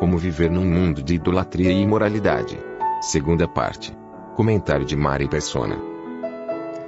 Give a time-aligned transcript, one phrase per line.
[0.00, 2.58] Como viver num mundo de idolatria e imoralidade.
[3.02, 3.94] Segunda parte.
[4.34, 5.78] Comentário de Mari Persona.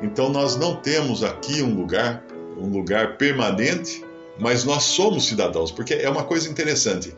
[0.03, 2.25] Então nós não temos aqui um lugar,
[2.57, 4.03] um lugar permanente,
[4.41, 7.15] mas nós somos cidadãos, porque é uma coisa interessante.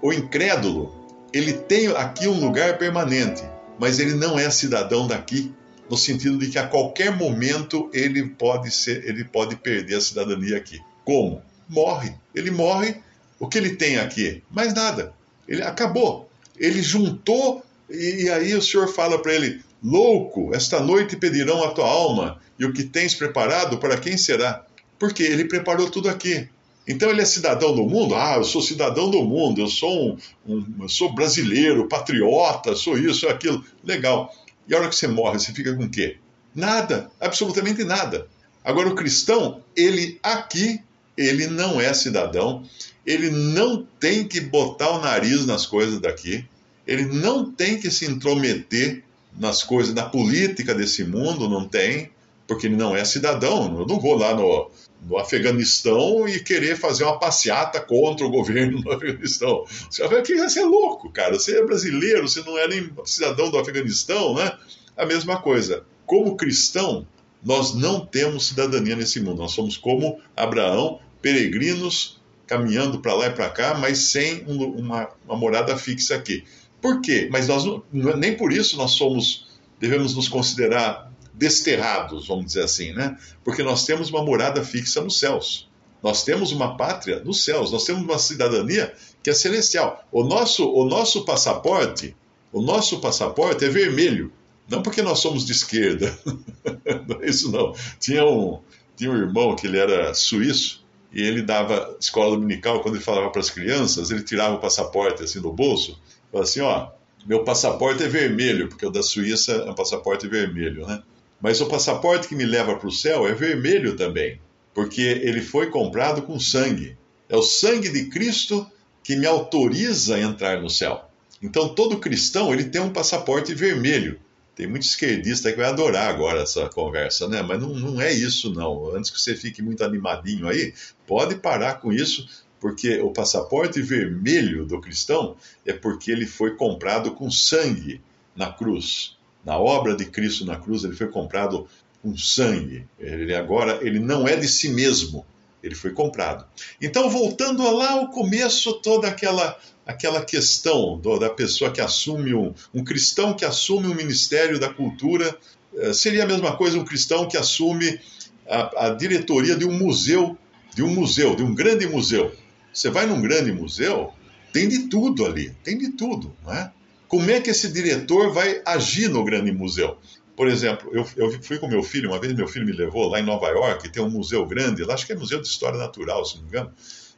[0.00, 0.94] O incrédulo,
[1.32, 3.42] ele tem aqui um lugar permanente,
[3.76, 5.52] mas ele não é cidadão daqui,
[5.90, 10.56] no sentido de que a qualquer momento ele pode ser, ele pode perder a cidadania
[10.56, 10.80] aqui.
[11.04, 11.42] Como?
[11.68, 12.14] Morre.
[12.32, 13.02] Ele morre.
[13.40, 14.44] O que ele tem aqui?
[14.48, 15.12] Mais nada.
[15.48, 16.28] Ele acabou.
[16.56, 21.70] Ele juntou e, e aí o Senhor fala para ele: louco, esta noite pedirão a
[21.70, 24.64] tua alma e o que tens preparado para quem será?
[24.98, 26.48] Porque ele preparou tudo aqui.
[26.86, 28.14] Então ele é cidadão do mundo?
[28.14, 32.98] Ah, eu sou cidadão do mundo, eu sou um, um eu sou brasileiro, patriota, sou
[32.98, 33.64] isso, aquilo.
[33.82, 34.32] Legal.
[34.68, 36.18] E a hora que você morre, você fica com o quê?
[36.54, 38.28] Nada, absolutamente nada.
[38.62, 40.80] Agora o cristão, ele aqui,
[41.16, 42.64] ele não é cidadão,
[43.06, 46.44] ele não tem que botar o nariz nas coisas daqui,
[46.86, 49.02] ele não tem que se intrometer
[49.38, 52.10] nas coisas da política desse mundo, não tem,
[52.46, 53.78] porque ele não é cidadão.
[53.80, 54.70] Eu não vou lá no,
[55.02, 59.64] no Afeganistão e querer fazer uma passeata contra o governo no Afeganistão.
[59.90, 61.34] Você vai que você é louco, cara.
[61.34, 64.56] Você é brasileiro, você não é nem cidadão do Afeganistão, né?
[64.96, 65.84] A mesma coisa.
[66.06, 67.06] Como cristão,
[67.42, 69.38] nós não temos cidadania nesse mundo.
[69.38, 75.36] Nós somos como Abraão, peregrinos caminhando para lá e para cá, mas sem uma, uma,
[75.36, 76.44] morada fixa aqui.
[76.82, 77.30] Por quê?
[77.32, 79.48] Mas nós nem por isso nós somos
[79.80, 83.16] devemos nos considerar desterrados, vamos dizer assim, né?
[83.42, 85.66] Porque nós temos uma morada fixa nos céus.
[86.02, 90.06] Nós temos uma pátria nos céus, nós temos uma cidadania que é celestial.
[90.12, 92.14] O nosso, o nosso passaporte,
[92.52, 94.30] o nosso passaporte é vermelho.
[94.68, 96.16] Não porque nós somos de esquerda.
[97.08, 97.74] não é isso não.
[97.98, 98.60] Tinha um,
[98.94, 100.83] tinha um irmão que ele era suíço
[101.14, 105.22] e ele dava escola dominical, quando ele falava para as crianças, ele tirava o passaporte
[105.22, 105.96] assim do bolso,
[106.30, 106.88] falava assim, ó,
[107.24, 111.00] meu passaporte é vermelho, porque o da Suíça é um passaporte vermelho, né?
[111.40, 114.40] Mas o passaporte que me leva para o céu é vermelho também,
[114.74, 116.96] porque ele foi comprado com sangue.
[117.28, 118.66] É o sangue de Cristo
[119.02, 121.08] que me autoriza a entrar no céu.
[121.40, 124.18] Então todo cristão ele tem um passaporte vermelho.
[124.54, 127.42] Tem muito esquerdista que vai adorar agora essa conversa, né?
[127.42, 128.94] Mas não, não é isso, não.
[128.94, 130.72] Antes que você fique muito animadinho aí,
[131.06, 132.28] pode parar com isso,
[132.60, 138.00] porque o passaporte vermelho do cristão é porque ele foi comprado com sangue
[138.36, 139.16] na cruz.
[139.44, 141.66] Na obra de Cristo na cruz, ele foi comprado
[142.00, 142.86] com sangue.
[142.98, 145.26] Ele agora ele não é de si mesmo,
[145.64, 146.44] ele foi comprado.
[146.80, 152.54] Então, voltando lá ao começo, toda aquela aquela questão do, da pessoa que assume um,
[152.72, 155.36] um cristão que assume o um ministério da cultura
[155.76, 158.00] eh, seria a mesma coisa um cristão que assume
[158.48, 160.38] a, a diretoria de um museu,
[160.74, 162.34] de um museu, de um grande museu.
[162.72, 164.10] Você vai num grande museu,
[164.54, 166.72] tem de tudo ali, tem de tudo, não é?
[167.06, 169.98] Como é que esse diretor vai agir no grande museu?
[170.36, 173.20] Por exemplo, eu, eu fui com meu filho, uma vez meu filho me levou lá
[173.20, 176.24] em Nova York, tem um museu grande, lá acho que é Museu de História Natural,
[176.24, 176.72] se não me engano,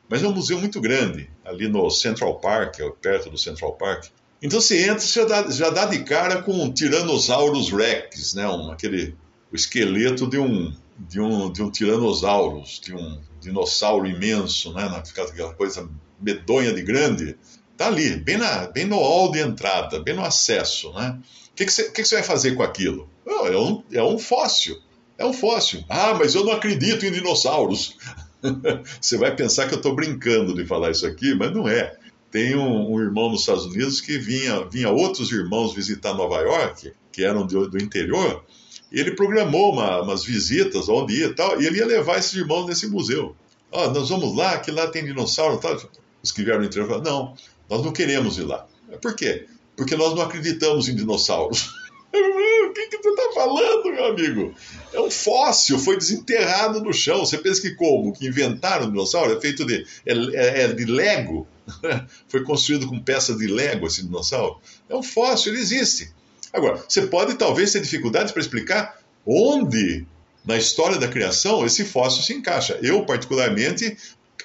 [0.08, 4.06] mas é um museu muito grande, ali no Central Park, perto do Central Park.
[4.42, 8.46] Então você entra, você já dá, já dá de cara com um Tyrannosaurus Rex, né?
[8.46, 9.16] Um, aquele,
[9.50, 14.84] o esqueleto de um, de um, de um Tyrannosaurus, de um dinossauro imenso, né?
[14.84, 15.88] Aquela coisa
[16.20, 17.36] medonha de grande.
[17.72, 21.18] Está ali, bem, na, bem no hall de entrada, bem no acesso, né?
[21.56, 23.08] O que, que, você, vai fazer com aquilo?
[23.26, 24.76] É, um, é um fóssil.
[25.16, 25.82] É um fóssil.
[25.88, 27.96] Ah, mas eu não acredito em dinossauros.
[29.00, 31.96] você vai pensar que eu estou brincando de falar isso aqui, mas não é.
[32.30, 36.92] Tem um, um, irmão nos Estados Unidos que vinha, vinha outros irmãos visitar Nova York,
[37.10, 38.44] que eram do, do interior,
[38.92, 42.66] ele programou uma, umas visitas onde ia e tal, e ele ia levar esses irmãos
[42.66, 43.34] nesse museu.
[43.72, 45.80] Oh, nós vamos lá, que lá tem dinossauro e tal.
[46.22, 47.34] Os que vieram do interior falaram, não,
[47.70, 48.66] nós não queremos ir lá.
[49.00, 49.46] Por quê?
[49.76, 51.70] Porque nós não acreditamos em dinossauros.
[52.12, 54.54] o que, que tu está falando, meu amigo?
[54.92, 57.20] É um fóssil, foi desenterrado no chão.
[57.20, 58.12] Você pensa que como?
[58.12, 59.36] Que inventaram o dinossauro?
[59.36, 61.46] É feito de, é, é, é de Lego.
[62.28, 64.60] foi construído com peças de Lego esse dinossauro.
[64.88, 66.10] É um fóssil, ele existe.
[66.52, 70.06] Agora, você pode talvez ter dificuldades para explicar onde
[70.44, 72.78] na história da criação esse fóssil se encaixa.
[72.80, 73.96] Eu, particularmente,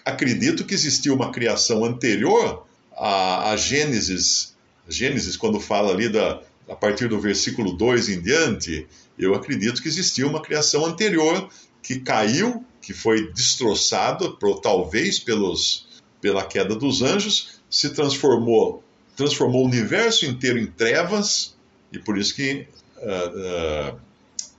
[0.04, 2.66] acredito que existiu uma criação anterior
[2.98, 4.51] a, a Gênesis.
[4.92, 9.88] Gênesis, quando fala ali da, a partir do versículo 2 em diante, eu acredito que
[9.88, 11.50] existiu uma criação anterior
[11.82, 15.88] que caiu, que foi destroçado, talvez pelos,
[16.20, 18.84] pela queda dos anjos, se transformou,
[19.16, 21.56] transformou o universo inteiro em trevas,
[21.92, 22.68] e por isso que
[22.98, 24.00] uh, uh,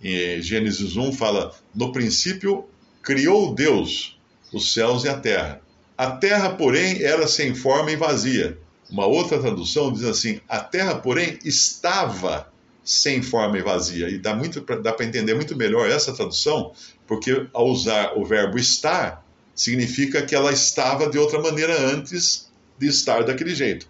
[0.03, 2.67] em Gênesis 1 fala: no princípio
[3.03, 4.19] criou Deus
[4.53, 5.61] os céus e a terra.
[5.97, 8.59] A terra, porém, era sem forma e vazia.
[8.93, 12.53] Uma outra tradução diz assim: a terra, porém, estava
[12.85, 14.11] sem forma e vazia.
[14.11, 16.73] E dá, muito, dá para entender muito melhor essa tradução,
[17.07, 19.25] porque ao usar o verbo estar,
[19.55, 23.89] significa que ela estava de outra maneira antes de estar daquele jeito.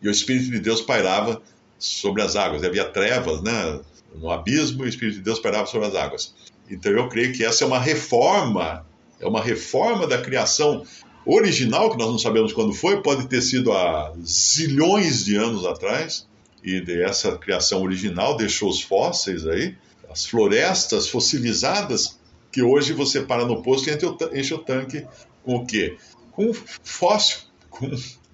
[0.00, 1.42] E o Espírito de Deus pairava
[1.76, 2.62] sobre as águas.
[2.62, 3.80] Havia trevas né,
[4.14, 6.32] no abismo e o Espírito de Deus pairava sobre as águas.
[6.70, 8.86] Então eu creio que essa é uma reforma,
[9.18, 10.84] é uma reforma da criação
[11.24, 16.26] original, que nós não sabemos quando foi, pode ter sido há zilhões de anos atrás,
[16.62, 19.76] e dessa criação original deixou os fósseis aí,
[20.10, 22.18] as florestas fossilizadas,
[22.50, 25.06] que hoje você para no posto e enche o tanque
[25.44, 25.96] com o quê?
[26.32, 27.90] Com fóssil, com,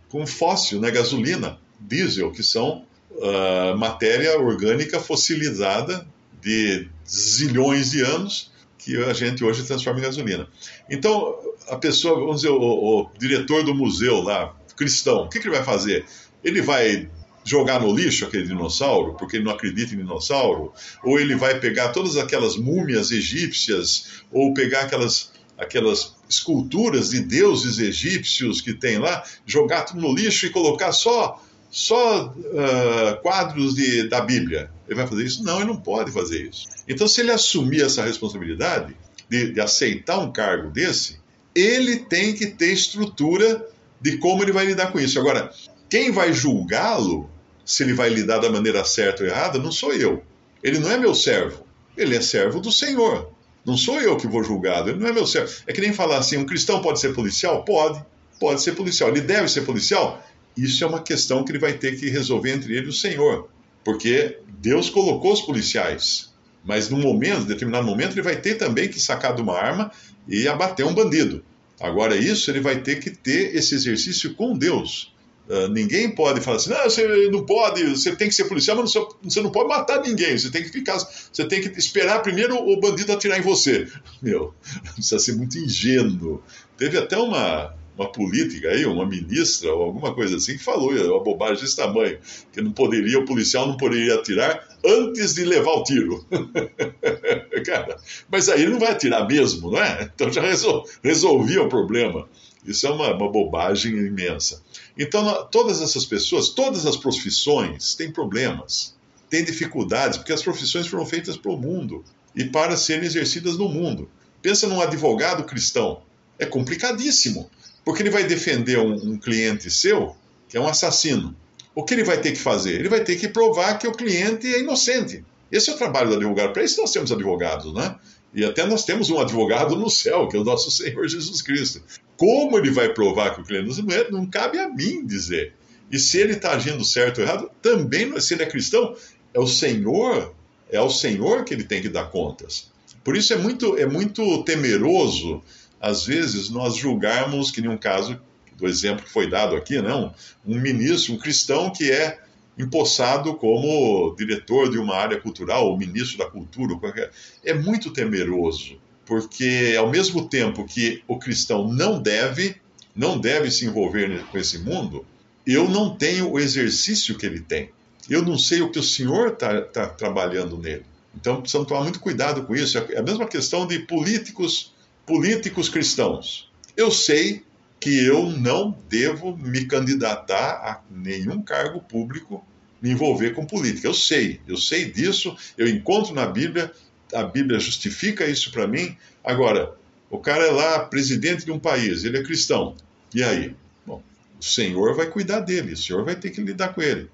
[0.08, 0.90] com fóssil, né?
[0.90, 6.06] gasolina, diesel, que são uh, matéria orgânica fossilizada
[6.40, 8.52] de zilhões de anos
[8.84, 10.46] que a gente hoje transforma em gasolina.
[10.90, 11.34] Então,
[11.68, 15.56] a pessoa, vamos dizer, o, o diretor do museu lá, cristão, o que, que ele
[15.56, 16.04] vai fazer?
[16.42, 17.08] Ele vai
[17.42, 20.72] jogar no lixo aquele dinossauro, porque ele não acredita em dinossauro,
[21.02, 27.78] ou ele vai pegar todas aquelas múmias egípcias, ou pegar aquelas, aquelas esculturas de deuses
[27.78, 31.42] egípcios que tem lá, jogar tudo no lixo e colocar só
[31.74, 34.70] só uh, quadros de, da Bíblia.
[34.86, 35.42] Ele vai fazer isso?
[35.42, 36.66] Não, ele não pode fazer isso.
[36.86, 38.96] Então, se ele assumir essa responsabilidade
[39.28, 41.18] de, de aceitar um cargo desse,
[41.52, 43.68] ele tem que ter estrutura
[44.00, 45.18] de como ele vai lidar com isso.
[45.18, 45.52] Agora,
[45.90, 47.28] quem vai julgá-lo,
[47.64, 50.22] se ele vai lidar da maneira certa ou errada, não sou eu.
[50.62, 51.66] Ele não é meu servo.
[51.96, 53.32] Ele é servo do Senhor.
[53.66, 54.90] Não sou eu que vou julgá-lo.
[54.90, 55.52] Ele não é meu servo.
[55.66, 57.64] É que nem falar assim: um cristão pode ser policial?
[57.64, 58.00] Pode.
[58.38, 59.08] Pode ser policial.
[59.08, 60.24] Ele deve ser policial?
[60.56, 63.48] Isso é uma questão que ele vai ter que resolver entre ele e o Senhor,
[63.82, 66.32] porque Deus colocou os policiais,
[66.64, 69.90] mas num momento, determinado momento, ele vai ter também que sacar de uma arma
[70.28, 71.44] e abater um bandido.
[71.80, 75.12] Agora, isso ele vai ter que ter esse exercício com Deus.
[75.46, 78.94] Uh, ninguém pode falar assim, não, você não pode, você tem que ser policial, mas
[79.22, 82.80] você não pode matar ninguém, você tem que ficar, você tem que esperar primeiro o
[82.80, 83.86] bandido atirar em você.
[84.22, 84.54] Meu,
[84.94, 86.42] precisa ser muito ingênuo.
[86.78, 91.22] Teve até uma, uma política aí, uma ministra ou alguma coisa assim, que falou uma
[91.22, 92.18] bobagem desse tamanho,
[92.52, 96.26] que não poderia, o policial não poderia atirar antes de levar o tiro.
[97.64, 97.96] Cara,
[98.30, 100.10] mas aí ele não vai atirar mesmo, não é?
[100.14, 102.28] Então já resol, resolvia o problema.
[102.66, 104.62] Isso é uma, uma bobagem imensa.
[104.96, 108.94] Então, todas essas pessoas, todas as profissões têm problemas,
[109.28, 112.02] têm dificuldades, porque as profissões foram feitas para o mundo
[112.34, 114.08] e para serem exercidas no mundo.
[114.40, 116.02] Pensa num advogado cristão.
[116.38, 117.50] É complicadíssimo.
[117.84, 120.16] Porque ele vai defender um, um cliente seu
[120.48, 121.34] que é um assassino.
[121.74, 122.74] O que ele vai ter que fazer?
[122.74, 125.24] Ele vai ter que provar que o cliente é inocente.
[125.50, 126.52] Esse é o trabalho do advogado.
[126.52, 127.96] Para isso nós temos advogados, né?
[128.32, 131.82] E até nós temos um advogado no céu, que é o nosso Senhor Jesus Cristo.
[132.16, 135.52] Como ele vai provar que o cliente é, não cabe a mim dizer.
[135.90, 138.96] E se ele está agindo certo ou errado, também, se ele é cristão,
[139.32, 140.34] é o Senhor,
[140.70, 142.70] é ao Senhor que ele tem que dar contas.
[143.02, 145.42] Por isso é muito, é muito temeroso
[145.84, 148.18] às vezes, nós julgarmos, que nem um caso
[148.56, 150.14] do exemplo que foi dado aqui, não,
[150.46, 152.20] um ministro, um cristão que é
[152.56, 157.10] empossado como diretor de uma área cultural, ou ministro da cultura, qualquer...
[157.44, 162.56] é muito temeroso, porque ao mesmo tempo que o cristão não deve,
[162.96, 165.04] não deve se envolver com esse mundo,
[165.46, 167.68] eu não tenho o exercício que ele tem.
[168.08, 170.86] Eu não sei o que o Senhor está tá trabalhando nele.
[171.14, 172.78] Então precisamos tomar muito cuidado com isso.
[172.78, 174.72] É a mesma questão de políticos
[175.06, 176.50] políticos cristãos.
[176.76, 177.42] Eu sei
[177.78, 182.44] que eu não devo me candidatar a nenhum cargo público,
[182.80, 183.86] me envolver com política.
[183.86, 186.72] Eu sei, eu sei disso, eu encontro na Bíblia,
[187.12, 188.96] a Bíblia justifica isso para mim.
[189.22, 189.74] Agora,
[190.10, 192.74] o cara é lá presidente de um país, ele é cristão.
[193.14, 193.54] E aí?
[193.86, 194.02] Bom,
[194.40, 197.10] o Senhor vai cuidar dele, o Senhor vai ter que lidar com ele.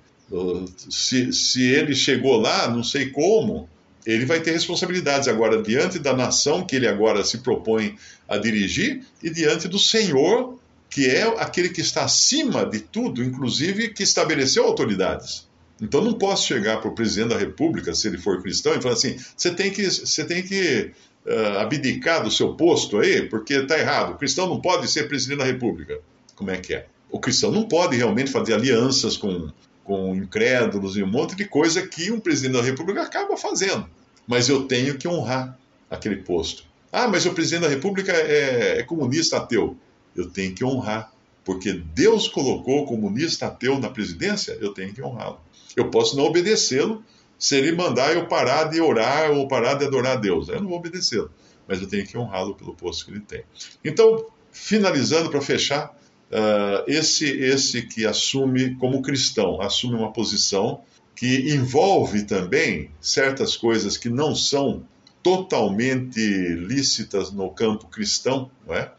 [0.88, 3.68] Se, se ele chegou lá, não sei como,
[4.06, 7.96] ele vai ter responsabilidades agora diante da nação que ele agora se propõe
[8.28, 13.88] a dirigir e diante do Senhor, que é aquele que está acima de tudo, inclusive
[13.90, 15.48] que estabeleceu autoridades.
[15.80, 18.94] Então não posso chegar para o presidente da República, se ele for cristão, e falar
[18.94, 20.90] assim: você tem que, você tem que
[21.26, 24.12] uh, abdicar do seu posto aí, porque está errado.
[24.12, 25.98] O cristão não pode ser presidente da República.
[26.34, 26.86] Como é que é?
[27.10, 29.50] O cristão não pode realmente fazer alianças com,
[29.84, 33.88] com incrédulos e um monte de coisa que um presidente da República acaba fazendo.
[34.26, 35.58] Mas eu tenho que honrar
[35.90, 36.64] aquele posto.
[36.92, 39.76] Ah, mas o presidente da República é, é comunista ateu.
[40.14, 41.12] Eu tenho que honrar.
[41.44, 45.40] Porque Deus colocou o comunista ateu na presidência, eu tenho que honrá-lo.
[45.76, 47.02] Eu posso não obedecê-lo
[47.38, 50.48] se ele mandar eu parar de orar ou parar de adorar a Deus.
[50.48, 51.30] Eu não vou obedecê-lo,
[51.66, 53.42] mas eu tenho que honrá-lo pelo posto que ele tem.
[53.84, 55.96] Então, finalizando para fechar,
[56.30, 60.80] uh, esse, esse que assume, como cristão, assume uma posição
[61.14, 64.82] que envolve também certas coisas que não são
[65.22, 68.90] totalmente lícitas no campo cristão, não é?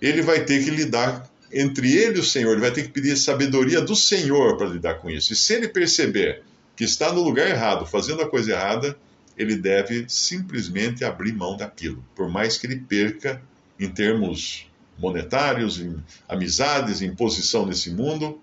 [0.00, 3.16] ele vai ter que lidar entre ele e o Senhor, ele vai ter que pedir
[3.16, 5.32] sabedoria do Senhor para lidar com isso.
[5.32, 6.42] E se ele perceber
[6.76, 8.96] que está no lugar errado, fazendo a coisa errada,
[9.36, 13.42] ele deve simplesmente abrir mão daquilo, por mais que ele perca
[13.78, 14.69] em termos
[15.00, 15.96] monetários, em
[16.28, 18.40] amizades, em posição nesse mundo.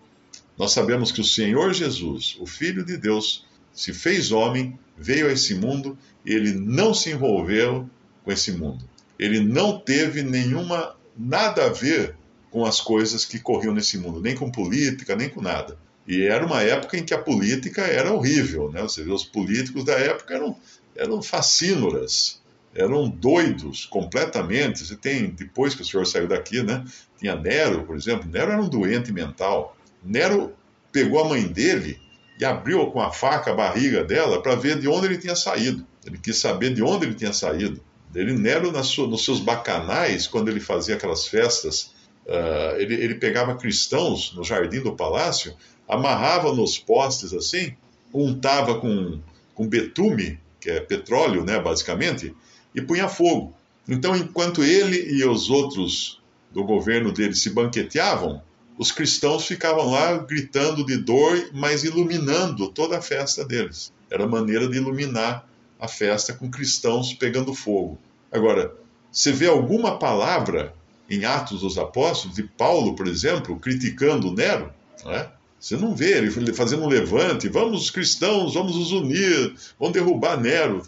[0.57, 5.31] Nós sabemos que o Senhor Jesus, o Filho de Deus, se fez homem, veio a
[5.31, 7.87] esse mundo e ele não se envolveu
[8.23, 8.83] com esse mundo.
[9.19, 12.15] Ele não teve nenhuma nada a ver
[12.49, 15.77] com as coisas que corriam nesse mundo, nem com política, nem com nada.
[16.07, 18.81] E era uma época em que a política era horrível, né?
[18.81, 20.55] Você vê, os políticos da época eram,
[20.95, 22.41] eram facínoras,
[22.77, 24.85] eram doidos completamente.
[24.85, 26.85] Você tem, depois que o senhor saiu daqui, né?
[27.17, 28.29] Tinha Nero, por exemplo.
[28.29, 29.75] Nero era um doente mental.
[30.03, 30.53] Nero
[30.91, 31.99] pegou a mãe dele
[32.39, 35.85] e abriu com a faca a barriga dela para ver de onde ele tinha saído.
[36.05, 37.81] Ele quis saber de onde ele tinha saído.
[38.15, 43.55] Ele, Nero, sua, nos seus bacanais, quando ele fazia aquelas festas Uh, ele, ele, pegava
[43.55, 45.55] cristãos no jardim do palácio,
[45.87, 47.73] amarrava nos postes assim,
[48.13, 49.21] untava com,
[49.55, 52.35] com betume, que é petróleo, né, basicamente,
[52.73, 53.53] e punha fogo.
[53.87, 56.21] Então, enquanto ele e os outros
[56.51, 58.41] do governo dele se banqueteavam,
[58.77, 63.91] os cristãos ficavam lá gritando de dor, mas iluminando toda a festa deles.
[64.09, 65.47] Era maneira de iluminar
[65.79, 67.97] a festa com cristãos pegando fogo.
[68.31, 68.73] Agora,
[69.11, 70.75] você vê alguma palavra
[71.09, 74.71] em Atos dos Apóstolos, de Paulo, por exemplo, criticando Nero,
[75.03, 75.31] não é?
[75.59, 80.39] Você não vê ele fazendo um levante, vamos os cristãos, vamos nos unir, vamos derrubar
[80.39, 80.83] Nero.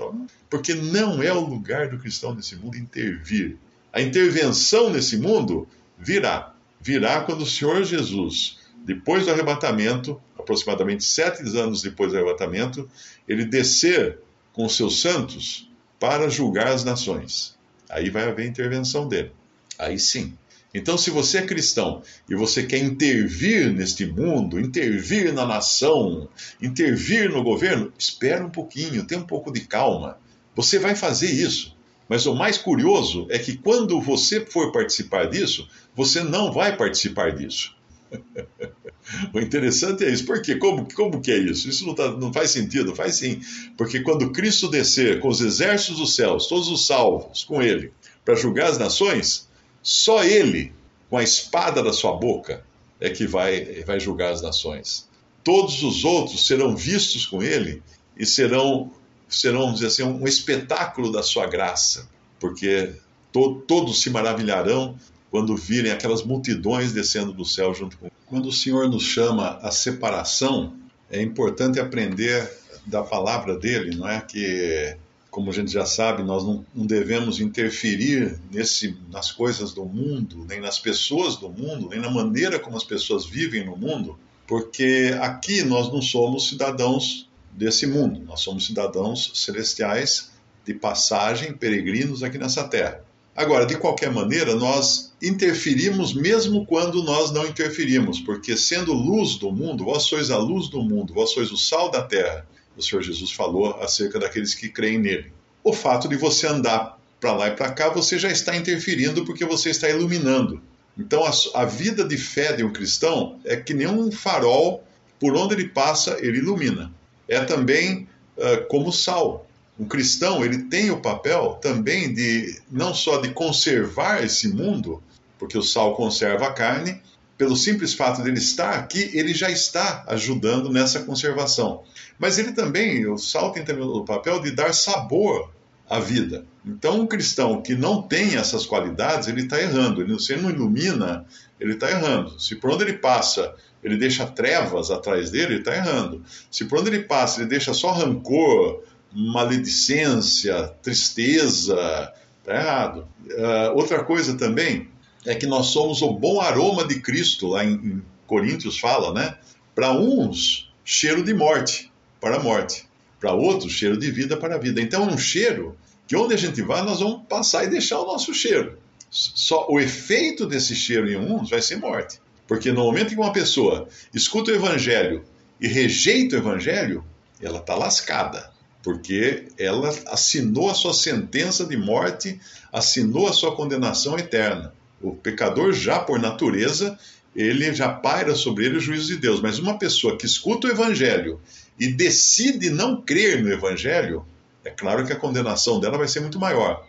[0.50, 3.58] Porque não é o lugar do cristão nesse mundo intervir.
[3.92, 6.54] A intervenção nesse mundo virá.
[6.80, 12.90] Virá quando o Senhor Jesus, depois do arrebatamento, aproximadamente sete anos depois do arrebatamento,
[13.28, 14.20] ele descer
[14.54, 17.58] com os seus santos para julgar as nações.
[17.90, 19.32] Aí vai haver intervenção dele.
[19.78, 20.38] Aí sim.
[20.74, 26.30] Então, se você é cristão e você quer intervir neste mundo, intervir na nação,
[26.62, 30.18] intervir no governo, espera um pouquinho, tenha um pouco de calma.
[30.56, 31.76] Você vai fazer isso.
[32.08, 37.36] Mas o mais curioso é que quando você for participar disso, você não vai participar
[37.36, 37.76] disso.
[39.34, 40.26] o interessante é isso.
[40.26, 40.56] Por quê?
[40.56, 41.68] Como, como que é isso?
[41.70, 42.96] Isso não, tá, não faz sentido?
[42.96, 43.42] Faz sim.
[43.78, 47.92] Porque quando Cristo descer com os exércitos dos céus, todos os salvos com ele,
[48.24, 49.49] para julgar as nações,
[49.82, 50.74] só ele,
[51.10, 52.64] com a espada da sua boca,
[53.00, 55.08] é que vai, vai julgar as nações.
[55.44, 57.82] Todos os outros serão vistos com ele
[58.18, 58.92] e serão,
[59.28, 62.10] serão vamos dizer assim, um espetáculo da sua graça,
[62.40, 62.94] porque
[63.32, 64.98] to, todos se maravilharão
[65.32, 68.10] quando virem aquelas multidões descendo do céu junto com.
[68.26, 70.76] Quando o Senhor nos chama à separação,
[71.10, 72.52] é importante aprender
[72.86, 74.22] da palavra dele, não é?
[74.22, 74.98] Que
[75.30, 80.46] como a gente já sabe, nós não, não, devemos interferir nesse, nas coisas do mundo,
[80.48, 84.18] nem nas pessoas do mundo, nem na maneira como as pessoas vivem no mundo,
[84.48, 90.32] porque aqui nós não somos cidadãos desse mundo, nós somos cidadãos celestiais
[90.66, 93.04] de passagem, peregrinos aqui nessa terra.
[93.36, 99.52] Agora, de qualquer maneira, nós interferimos mesmo quando nós não interferimos, porque sendo luz do
[99.52, 102.46] mundo, vós sois a luz do mundo, vós sois o sal da terra
[102.80, 105.32] o Senhor Jesus falou acerca daqueles que creem nele.
[105.62, 109.44] O fato de você andar para lá e para cá, você já está interferindo porque
[109.46, 110.62] você está iluminando.
[110.98, 111.32] Então, a,
[111.62, 114.84] a, vida de fé de um cristão é que nem um farol,
[115.20, 116.92] por onde ele passa, ele ilumina.
[117.28, 118.08] É também
[118.38, 119.46] uh, como sal.
[119.78, 125.04] Um cristão, ele tem o papel também de, não só de conservar esse mundo,
[125.38, 127.02] porque o sal conserva a carne,
[127.40, 131.84] pelo simples fato de ele estar aqui, ele já está ajudando nessa conservação.
[132.20, 135.50] Mas ele também, o sal tem também o papel de dar sabor
[135.90, 136.46] à vida.
[136.66, 140.02] Então, um cristão que não tem essas qualidades, ele está errando.
[140.02, 141.26] Ele, se ele não ilumina,
[141.58, 142.38] ele está errando.
[142.42, 146.22] Se por onde ele passa, ele deixa trevas atrás dele, ele está errando.
[146.52, 152.12] Se por onde ele passa, ele deixa só rancor, maledicência, tristeza.
[152.42, 153.08] Está errado.
[153.28, 154.90] Uh, outra coisa também
[155.26, 159.36] é que nós somos o bom aroma de Cristo, lá em, em Coríntios fala, né?
[159.76, 162.88] Para uns, cheiro de morte, para a morte.
[163.20, 164.82] Para outros, cheiro de vida para a vida.
[164.82, 168.06] Então, é um cheiro que onde a gente vai, nós vamos passar e deixar o
[168.06, 168.78] nosso cheiro.
[169.12, 172.20] Só o efeito desse cheiro em uns vai ser morte.
[172.48, 175.24] Porque no momento que uma pessoa escuta o evangelho
[175.60, 177.04] e rejeita o evangelho,
[177.42, 178.52] ela está lascada.
[178.82, 182.40] Porque ela assinou a sua sentença de morte,
[182.72, 184.74] assinou a sua condenação eterna.
[185.02, 186.98] O pecador, já por natureza,
[187.36, 189.42] ele já paira sobre ele o juízo de Deus.
[189.42, 191.40] Mas uma pessoa que escuta o evangelho
[191.80, 194.26] e decide não crer no evangelho,
[194.64, 196.86] é claro que a condenação dela vai ser muito maior.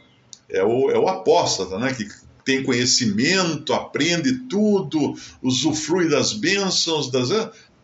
[0.49, 1.95] É o, é o apóstata, né?
[1.95, 2.09] Que
[2.45, 7.29] tem conhecimento, aprende tudo, usufrui das bênçãos, das,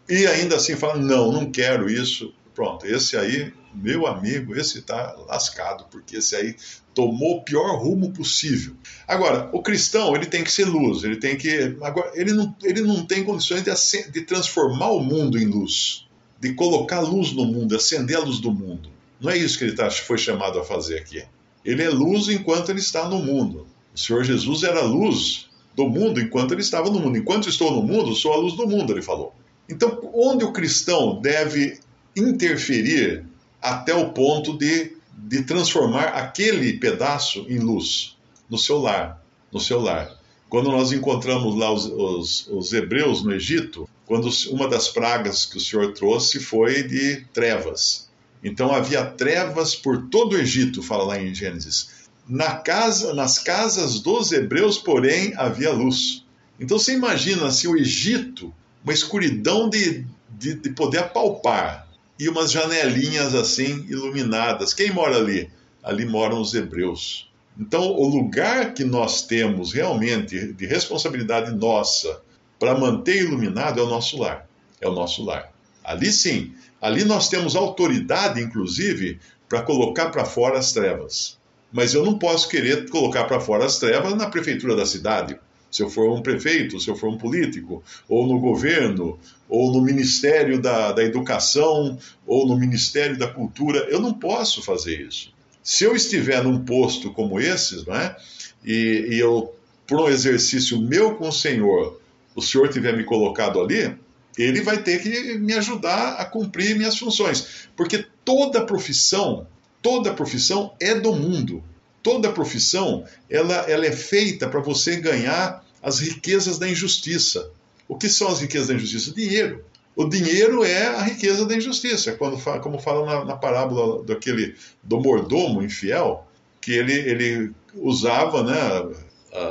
[0.09, 2.33] e ainda assim fala: não, não quero isso.
[2.57, 6.57] Pronto, esse aí, meu amigo, esse está lascado, porque esse aí
[6.95, 8.75] tomou o pior rumo possível.
[9.07, 11.77] Agora, o cristão, ele tem que ser luz, ele tem que.
[11.83, 16.07] Agora, ele não, ele não tem condições de, de transformar o mundo em luz,
[16.41, 18.89] de colocar luz no mundo, acender a luz do mundo.
[19.21, 21.23] Não é isso que ele tá, foi chamado a fazer aqui.
[21.63, 23.67] Ele é luz enquanto ele está no mundo.
[23.95, 27.19] O Senhor Jesus era luz do mundo enquanto ele estava no mundo.
[27.19, 29.35] Enquanto estou no mundo, sou a luz do mundo, ele falou.
[29.69, 31.81] Então, onde o cristão deve
[32.17, 33.25] interferir
[33.61, 38.17] até o ponto de, de transformar aquele pedaço em luz
[38.49, 40.17] no seu lar, no seu lar.
[40.49, 45.57] Quando nós encontramos lá os, os, os hebreus no Egito, quando uma das pragas que
[45.57, 48.09] o Senhor trouxe foi de trevas.
[48.43, 52.07] Então havia trevas por todo o Egito, fala lá em Gênesis.
[52.29, 56.25] Na casa, nas casas dos hebreus, porém, havia luz.
[56.59, 58.55] Então você imagina se o Egito,
[58.85, 61.86] uma escuridão de, de, de poder apalpar,
[62.19, 64.73] e umas janelinhas assim iluminadas.
[64.73, 65.51] Quem mora ali?
[65.83, 67.31] Ali moram os hebreus.
[67.59, 72.21] Então, o lugar que nós temos realmente de responsabilidade nossa
[72.59, 74.47] para manter iluminado é o nosso lar.
[74.81, 75.52] É o nosso lar.
[75.83, 81.39] Ali sim, ali nós temos autoridade, inclusive, para colocar para fora as trevas.
[81.73, 85.39] Mas eu não posso querer colocar para fora as trevas na prefeitura da cidade.
[85.71, 89.83] Se eu for um prefeito, se eu for um político, ou no governo, ou no
[89.83, 95.35] Ministério da, da Educação, ou no Ministério da Cultura, eu não posso fazer isso.
[95.63, 98.17] Se eu estiver num posto como esses, não é?
[98.65, 99.55] e, e eu,
[99.87, 102.00] por um exercício meu com o Senhor,
[102.35, 103.97] o Senhor tiver me colocado ali,
[104.37, 107.69] ele vai ter que me ajudar a cumprir minhas funções.
[107.75, 109.47] Porque toda profissão,
[109.81, 111.63] toda profissão é do mundo.
[112.06, 117.50] Toda profissão, ela, ela é feita para você ganhar as riquezas da injustiça.
[117.88, 119.12] O que são as riquezas da injustiça?
[119.12, 119.64] Dinheiro.
[119.97, 125.00] O dinheiro é a riqueza da injustiça, quando como fala na, na parábola daquele do
[125.00, 126.25] mordomo infiel,
[126.60, 128.95] que ele, ele usava né,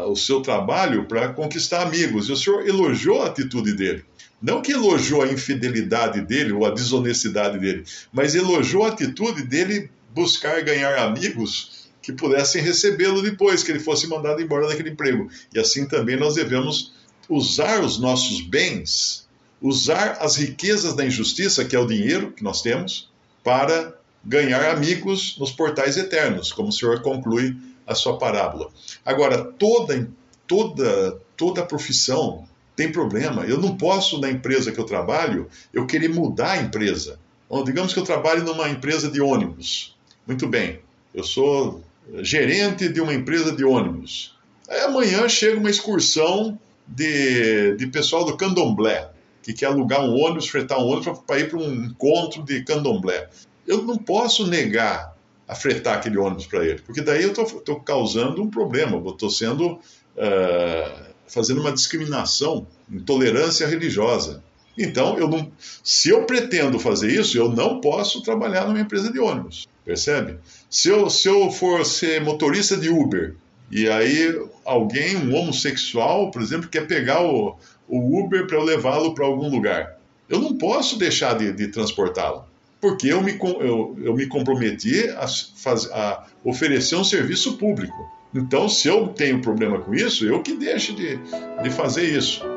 [0.07, 2.29] o seu trabalho para conquistar amigos.
[2.29, 4.05] E o senhor elogiou a atitude dele.
[4.41, 9.89] Não que elogiou a infidelidade dele ou a desonestidade dele, mas elogiou a atitude dele
[10.13, 15.27] buscar ganhar amigos que pudessem recebê-lo depois que ele fosse mandado embora daquele emprego.
[15.51, 16.93] E assim também nós devemos
[17.27, 19.27] usar os nossos bens,
[19.59, 23.09] usar as riquezas da injustiça, que é o dinheiro que nós temos,
[23.43, 28.69] para ganhar amigos nos portais eternos, como o Senhor conclui a sua parábola.
[29.03, 30.07] Agora, toda,
[30.45, 33.45] toda, toda profissão tem problema.
[33.45, 37.19] Eu não posso, na empresa que eu trabalho, eu querer mudar a empresa.
[37.49, 39.95] Bom, digamos que eu trabalho numa empresa de ônibus.
[40.27, 41.83] Muito bem, eu sou
[42.21, 44.35] gerente de uma empresa de ônibus.
[44.69, 49.09] Aí amanhã chega uma excursão de, de pessoal do candomblé,
[49.43, 53.29] que quer alugar um ônibus, fretar um ônibus para ir para um encontro de candomblé.
[53.67, 55.15] Eu não posso negar
[55.47, 59.79] a fretar aquele ônibus para ele, porque daí eu estou causando um problema, estou sendo.
[60.15, 64.43] Uh, fazendo uma discriminação, intolerância religiosa.
[64.77, 65.51] Então, eu não,
[65.83, 70.37] se eu pretendo fazer isso, eu não posso trabalhar numa empresa de ônibus, percebe?
[70.69, 73.35] Se eu, se eu for ser motorista de Uber
[73.71, 77.55] e aí alguém, um homossexual, por exemplo, quer pegar o,
[77.87, 79.97] o Uber para eu levá-lo para algum lugar.
[80.27, 82.45] Eu não posso deixar de, de transportá-lo,
[82.81, 88.11] porque eu me, eu, eu me comprometi a, faz, a oferecer um serviço público.
[88.33, 91.17] Então, se eu tenho problema com isso, eu que deixe de,
[91.63, 92.54] de fazer isso.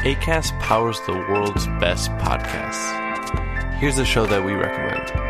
[0.04, 2.92] ACAS powers the world's best podcasts.
[3.78, 5.29] Here's a show that we recommend.